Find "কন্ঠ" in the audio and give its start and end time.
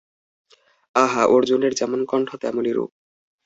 2.05-2.29